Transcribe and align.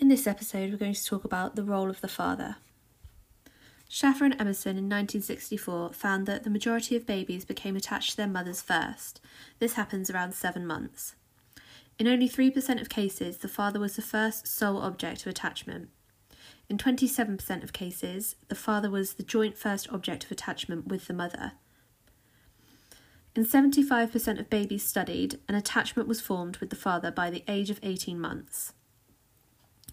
In 0.00 0.08
this 0.08 0.26
episode, 0.26 0.70
we're 0.70 0.78
going 0.78 0.94
to 0.94 1.04
talk 1.04 1.24
about 1.24 1.56
the 1.56 1.62
role 1.62 1.90
of 1.90 2.00
the 2.00 2.08
father. 2.08 2.56
Schaffer 3.86 4.24
and 4.24 4.34
Emerson 4.40 4.78
in 4.78 4.88
1964 4.88 5.92
found 5.92 6.26
that 6.26 6.42
the 6.42 6.48
majority 6.48 6.96
of 6.96 7.04
babies 7.04 7.44
became 7.44 7.76
attached 7.76 8.12
to 8.12 8.16
their 8.16 8.26
mothers 8.26 8.62
first. 8.62 9.20
This 9.58 9.74
happens 9.74 10.08
around 10.08 10.32
seven 10.32 10.66
months. 10.66 11.16
In 11.98 12.08
only 12.08 12.30
3% 12.30 12.80
of 12.80 12.88
cases, 12.88 13.36
the 13.36 13.46
father 13.46 13.78
was 13.78 13.94
the 13.94 14.00
first 14.00 14.46
sole 14.46 14.78
object 14.78 15.20
of 15.20 15.26
attachment. 15.26 15.90
In 16.70 16.78
27% 16.78 17.62
of 17.62 17.74
cases, 17.74 18.36
the 18.48 18.54
father 18.54 18.88
was 18.88 19.14
the 19.14 19.22
joint 19.22 19.58
first 19.58 19.86
object 19.92 20.24
of 20.24 20.32
attachment 20.32 20.88
with 20.88 21.08
the 21.08 21.14
mother. 21.14 21.52
In 23.36 23.44
75% 23.44 24.40
of 24.40 24.48
babies 24.48 24.82
studied, 24.82 25.40
an 25.46 25.56
attachment 25.56 26.08
was 26.08 26.22
formed 26.22 26.56
with 26.56 26.70
the 26.70 26.74
father 26.74 27.10
by 27.10 27.28
the 27.28 27.44
age 27.46 27.68
of 27.68 27.78
18 27.82 28.18
months. 28.18 28.72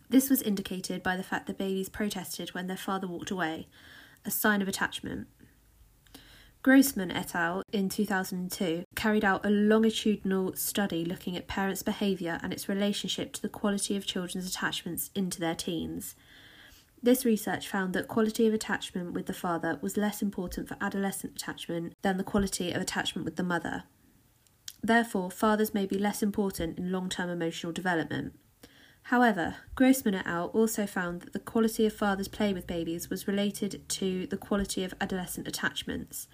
This 0.09 0.29
was 0.29 0.41
indicated 0.41 1.03
by 1.03 1.17
the 1.17 1.23
fact 1.23 1.47
that 1.47 1.57
babies 1.57 1.89
protested 1.89 2.53
when 2.53 2.67
their 2.67 2.77
father 2.77 3.07
walked 3.07 3.31
away, 3.31 3.67
a 4.25 4.31
sign 4.31 4.61
of 4.61 4.67
attachment. 4.67 5.27
Grossman 6.63 7.11
et 7.11 7.35
al. 7.35 7.61
in 7.71 7.87
2002 7.87 8.83
carried 8.95 9.23
out 9.23 9.45
a 9.45 9.49
longitudinal 9.49 10.55
study 10.55 11.05
looking 11.05 11.37
at 11.37 11.47
parents' 11.47 11.83
behaviour 11.83 12.39
and 12.41 12.51
its 12.51 12.67
relationship 12.67 13.31
to 13.33 13.41
the 13.41 13.49
quality 13.49 13.95
of 13.95 14.05
children's 14.05 14.47
attachments 14.49 15.11
into 15.15 15.39
their 15.39 15.55
teens. 15.55 16.15
This 17.01 17.25
research 17.25 17.67
found 17.67 17.93
that 17.93 18.07
quality 18.07 18.47
of 18.47 18.53
attachment 18.53 19.13
with 19.13 19.27
the 19.27 19.33
father 19.33 19.77
was 19.81 19.97
less 19.97 20.21
important 20.21 20.67
for 20.67 20.77
adolescent 20.81 21.35
attachment 21.35 21.93
than 22.01 22.17
the 22.17 22.23
quality 22.23 22.71
of 22.71 22.81
attachment 22.81 23.23
with 23.23 23.35
the 23.35 23.43
mother. 23.43 23.83
Therefore, 24.81 25.29
fathers 25.29 25.73
may 25.73 25.85
be 25.85 25.97
less 25.97 26.23
important 26.23 26.77
in 26.77 26.91
long 26.91 27.09
term 27.09 27.29
emotional 27.29 27.71
development. 27.71 28.33
However, 29.07 29.55
Grossman 29.75 30.15
et 30.15 30.27
al. 30.27 30.47
also 30.47 30.85
found 30.85 31.21
that 31.21 31.31
the 31.31 31.39
quality 31.39 31.85
of 31.85 31.93
fathers' 31.93 32.27
play 32.27 32.51
with 32.51 32.67
babies 32.67 33.09
was 33.09 33.25
related 33.25 33.87
to 33.87 34.27
the 34.27 34.35
quality 34.35 34.83
of 34.83 34.93
adolescent 34.99 35.47
attachments. 35.47 36.27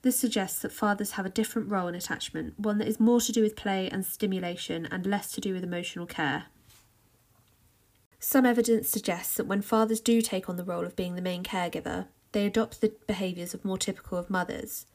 This 0.00 0.18
suggests 0.18 0.62
that 0.62 0.72
fathers 0.72 1.12
have 1.12 1.26
a 1.26 1.30
different 1.30 1.68
role 1.68 1.88
in 1.88 1.94
attachment, 1.94 2.58
one 2.58 2.78
that 2.78 2.88
is 2.88 2.98
more 2.98 3.20
to 3.20 3.32
do 3.32 3.42
with 3.42 3.54
play 3.54 3.90
and 3.90 4.02
stimulation 4.02 4.86
and 4.86 5.04
less 5.04 5.30
to 5.32 5.42
do 5.42 5.52
with 5.52 5.62
emotional 5.62 6.06
care. 6.06 6.46
Some 8.18 8.46
evidence 8.46 8.88
suggests 8.88 9.34
that 9.34 9.46
when 9.46 9.60
fathers 9.60 10.00
do 10.00 10.22
take 10.22 10.48
on 10.48 10.56
the 10.56 10.64
role 10.64 10.86
of 10.86 10.96
being 10.96 11.16
the 11.16 11.20
main 11.20 11.42
caregiver, 11.42 12.06
they 12.32 12.46
adopt 12.46 12.80
the 12.80 12.94
behaviours 13.06 13.52
of 13.52 13.62
more 13.62 13.76
typical 13.76 14.16
of 14.16 14.30
mothers. 14.30 14.86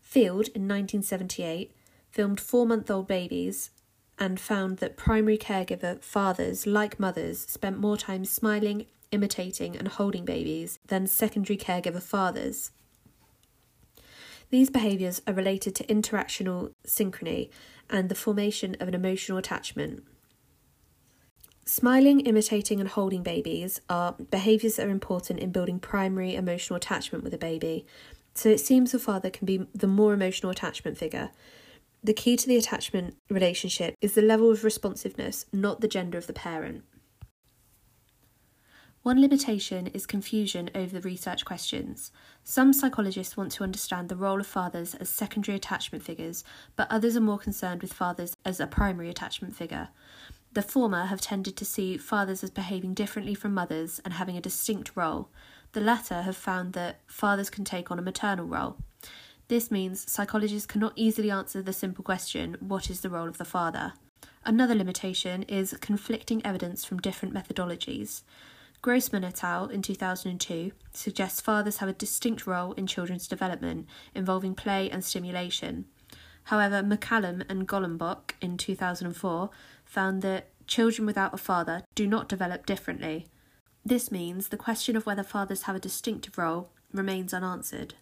Field, 0.00 0.48
in 0.54 0.62
1978, 0.66 1.70
filmed 2.10 2.40
four 2.40 2.64
month 2.64 2.90
old 2.90 3.06
babies 3.06 3.72
and 4.18 4.40
found 4.40 4.78
that 4.78 4.96
primary 4.96 5.38
caregiver 5.38 6.02
fathers, 6.02 6.66
like 6.66 6.98
mothers, 6.98 7.40
spent 7.40 7.78
more 7.78 7.96
time 7.96 8.24
smiling, 8.24 8.86
imitating, 9.12 9.76
and 9.76 9.88
holding 9.88 10.24
babies 10.24 10.78
than 10.86 11.06
secondary 11.06 11.56
caregiver 11.56 12.02
fathers. 12.02 12.70
These 14.50 14.70
behaviours 14.70 15.20
are 15.26 15.34
related 15.34 15.74
to 15.76 15.84
interactional 15.86 16.72
synchrony 16.86 17.50
and 17.90 18.08
the 18.08 18.14
formation 18.14 18.76
of 18.80 18.88
an 18.88 18.94
emotional 18.94 19.38
attachment. 19.38 20.04
Smiling, 21.64 22.20
imitating, 22.20 22.78
and 22.78 22.88
holding 22.88 23.24
babies 23.24 23.80
are 23.90 24.12
behaviours 24.12 24.76
that 24.76 24.86
are 24.86 24.90
important 24.90 25.40
in 25.40 25.50
building 25.50 25.80
primary 25.80 26.36
emotional 26.36 26.76
attachment 26.76 27.24
with 27.24 27.34
a 27.34 27.38
baby. 27.38 27.84
So 28.34 28.48
it 28.48 28.60
seems 28.60 28.92
the 28.92 29.00
father 29.00 29.30
can 29.30 29.46
be 29.46 29.66
the 29.74 29.88
more 29.88 30.14
emotional 30.14 30.52
attachment 30.52 30.96
figure. 30.96 31.30
The 32.06 32.14
key 32.14 32.36
to 32.36 32.46
the 32.46 32.56
attachment 32.56 33.16
relationship 33.28 33.96
is 34.00 34.14
the 34.14 34.22
level 34.22 34.52
of 34.52 34.62
responsiveness, 34.62 35.44
not 35.52 35.80
the 35.80 35.88
gender 35.88 36.16
of 36.16 36.28
the 36.28 36.32
parent. 36.32 36.84
One 39.02 39.20
limitation 39.20 39.88
is 39.88 40.06
confusion 40.06 40.70
over 40.72 40.94
the 40.94 41.00
research 41.00 41.44
questions. 41.44 42.12
Some 42.44 42.72
psychologists 42.72 43.36
want 43.36 43.50
to 43.52 43.64
understand 43.64 44.08
the 44.08 44.14
role 44.14 44.38
of 44.38 44.46
fathers 44.46 44.94
as 44.94 45.08
secondary 45.08 45.56
attachment 45.56 46.04
figures, 46.04 46.44
but 46.76 46.86
others 46.92 47.16
are 47.16 47.20
more 47.20 47.38
concerned 47.38 47.82
with 47.82 47.92
fathers 47.92 48.36
as 48.44 48.60
a 48.60 48.68
primary 48.68 49.10
attachment 49.10 49.56
figure. 49.56 49.88
The 50.52 50.62
former 50.62 51.06
have 51.06 51.20
tended 51.20 51.56
to 51.56 51.64
see 51.64 51.98
fathers 51.98 52.44
as 52.44 52.50
behaving 52.50 52.94
differently 52.94 53.34
from 53.34 53.52
mothers 53.52 54.00
and 54.04 54.14
having 54.14 54.36
a 54.36 54.40
distinct 54.40 54.92
role. 54.94 55.28
The 55.72 55.80
latter 55.80 56.22
have 56.22 56.36
found 56.36 56.72
that 56.74 57.00
fathers 57.08 57.50
can 57.50 57.64
take 57.64 57.90
on 57.90 57.98
a 57.98 58.02
maternal 58.02 58.46
role. 58.46 58.76
This 59.48 59.70
means 59.70 60.10
psychologists 60.10 60.66
cannot 60.66 60.92
easily 60.96 61.30
answer 61.30 61.62
the 61.62 61.72
simple 61.72 62.02
question 62.02 62.56
what 62.58 62.90
is 62.90 63.00
the 63.00 63.10
role 63.10 63.28
of 63.28 63.38
the 63.38 63.44
father? 63.44 63.92
Another 64.44 64.74
limitation 64.74 65.44
is 65.44 65.76
conflicting 65.80 66.44
evidence 66.44 66.84
from 66.84 66.98
different 66.98 67.32
methodologies. 67.32 68.22
Grossman 68.82 69.24
et 69.24 69.44
al. 69.44 69.66
in 69.66 69.82
2002 69.82 70.72
suggests 70.92 71.40
fathers 71.40 71.76
have 71.78 71.88
a 71.88 71.92
distinct 71.92 72.46
role 72.46 72.72
in 72.72 72.88
children's 72.88 73.28
development 73.28 73.86
involving 74.14 74.54
play 74.54 74.90
and 74.90 75.04
stimulation. 75.04 75.86
However, 76.44 76.82
MacCallum 76.82 77.44
and 77.48 77.68
Golombok 77.68 78.32
in 78.40 78.56
2004 78.56 79.50
found 79.84 80.22
that 80.22 80.48
children 80.66 81.06
without 81.06 81.34
a 81.34 81.38
father 81.38 81.84
do 81.94 82.06
not 82.06 82.28
develop 82.28 82.66
differently. 82.66 83.26
This 83.84 84.10
means 84.10 84.48
the 84.48 84.56
question 84.56 84.96
of 84.96 85.06
whether 85.06 85.22
fathers 85.22 85.62
have 85.62 85.76
a 85.76 85.80
distinctive 85.80 86.36
role 86.36 86.70
remains 86.92 87.32
unanswered. 87.32 87.94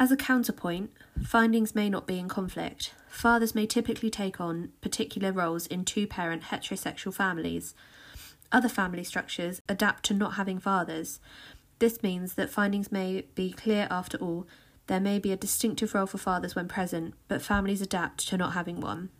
As 0.00 0.12
a 0.12 0.16
counterpoint, 0.16 0.92
findings 1.24 1.74
may 1.74 1.90
not 1.90 2.06
be 2.06 2.20
in 2.20 2.28
conflict. 2.28 2.94
Fathers 3.08 3.52
may 3.52 3.66
typically 3.66 4.10
take 4.10 4.40
on 4.40 4.70
particular 4.80 5.32
roles 5.32 5.66
in 5.66 5.84
two 5.84 6.06
parent 6.06 6.44
heterosexual 6.44 7.12
families. 7.12 7.74
Other 8.52 8.68
family 8.68 9.02
structures 9.02 9.60
adapt 9.68 10.04
to 10.04 10.14
not 10.14 10.34
having 10.34 10.60
fathers. 10.60 11.18
This 11.80 12.00
means 12.00 12.34
that 12.34 12.48
findings 12.48 12.92
may 12.92 13.24
be 13.34 13.50
clear 13.50 13.88
after 13.90 14.16
all. 14.18 14.46
There 14.86 15.00
may 15.00 15.18
be 15.18 15.32
a 15.32 15.36
distinctive 15.36 15.92
role 15.94 16.06
for 16.06 16.18
fathers 16.18 16.54
when 16.54 16.68
present, 16.68 17.14
but 17.26 17.42
families 17.42 17.82
adapt 17.82 18.28
to 18.28 18.36
not 18.36 18.52
having 18.52 18.80
one. 18.80 19.10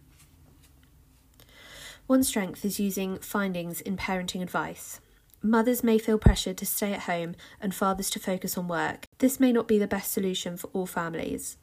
One 2.06 2.22
strength 2.22 2.64
is 2.64 2.78
using 2.78 3.18
findings 3.18 3.80
in 3.80 3.96
parenting 3.96 4.42
advice. 4.42 5.00
Mothers 5.42 5.84
may 5.84 5.98
feel 5.98 6.18
pressured 6.18 6.56
to 6.58 6.66
stay 6.66 6.92
at 6.92 7.02
home 7.02 7.36
and 7.60 7.74
fathers 7.74 8.10
to 8.10 8.18
focus 8.18 8.58
on 8.58 8.66
work. 8.66 9.06
This 9.18 9.38
may 9.38 9.52
not 9.52 9.68
be 9.68 9.78
the 9.78 9.86
best 9.86 10.12
solution 10.12 10.56
for 10.56 10.66
all 10.72 10.86
families. 10.86 11.56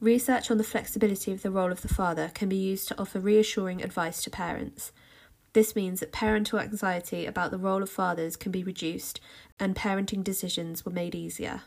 Research 0.00 0.50
on 0.50 0.58
the 0.58 0.64
flexibility 0.64 1.32
of 1.32 1.42
the 1.42 1.50
role 1.50 1.72
of 1.72 1.80
the 1.80 1.88
father 1.88 2.30
can 2.34 2.48
be 2.48 2.56
used 2.56 2.86
to 2.88 3.00
offer 3.00 3.18
reassuring 3.18 3.82
advice 3.82 4.22
to 4.22 4.30
parents. 4.30 4.92
This 5.54 5.74
means 5.74 6.00
that 6.00 6.12
parental 6.12 6.60
anxiety 6.60 7.24
about 7.24 7.50
the 7.50 7.58
role 7.58 7.82
of 7.82 7.90
fathers 7.90 8.36
can 8.36 8.52
be 8.52 8.62
reduced 8.62 9.20
and 9.58 9.74
parenting 9.74 10.22
decisions 10.22 10.84
were 10.84 10.92
made 10.92 11.14
easier. 11.14 11.62